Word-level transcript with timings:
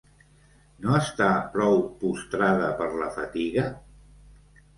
No 0.85 0.95
està 0.99 1.27
prou 1.57 1.77
postrada 2.05 2.71
per 2.81 2.89
la 3.03 3.11
fatiga? 3.19 3.69